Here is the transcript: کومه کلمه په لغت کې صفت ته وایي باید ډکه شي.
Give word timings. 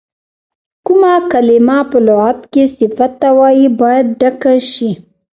کومه 0.85 1.13
کلمه 1.31 1.77
په 1.89 1.97
لغت 2.07 2.39
کې 2.51 2.63
صفت 2.77 3.11
ته 3.21 3.29
وایي 3.37 3.67
باید 3.79 4.05
ډکه 4.19 4.53
شي. 4.71 4.91